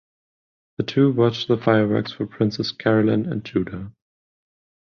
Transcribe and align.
The 0.77 0.83
two 0.83 1.11
watch 1.11 1.45
the 1.45 1.57
fireworks 1.57 2.11
for 2.13 2.25
Princess 2.25 2.71
Carolyn 2.71 3.31
and 3.31 3.45
Judah. 3.45 3.93